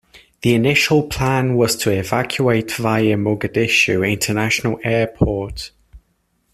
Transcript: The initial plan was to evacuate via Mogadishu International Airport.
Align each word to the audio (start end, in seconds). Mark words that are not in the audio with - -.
The 0.41 0.55
initial 0.55 1.03
plan 1.03 1.55
was 1.55 1.75
to 1.75 1.91
evacuate 1.91 2.71
via 2.71 3.15
Mogadishu 3.15 4.09
International 4.11 4.79
Airport. 4.83 5.69